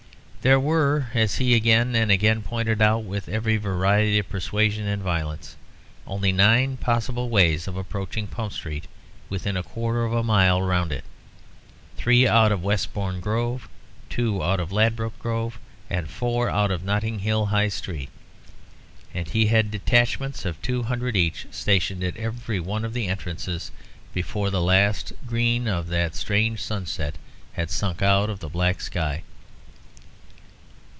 [0.43, 4.99] There were, as he again and again pointed out, with every variety of persuasion and
[4.99, 5.55] violence,
[6.07, 8.85] only nine possible ways of approaching Pump Street
[9.29, 11.03] within a quarter of a mile round it;
[11.95, 13.69] three out of Westbourne Grove,
[14.09, 15.59] two out of Ladbroke Grove,
[15.91, 18.09] and four out of Notting Hill High Street.
[19.13, 23.69] And he had detachments of two hundred each, stationed at every one of the entrances
[24.11, 27.17] before the last green of that strange sunset
[27.53, 29.21] had sunk out of the black sky.